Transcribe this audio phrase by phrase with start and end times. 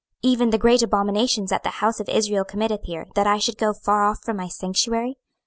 [0.23, 3.71] even the great abominations that the house of Israel committeth here, that I should go
[3.71, 5.19] far off from my sanctuary?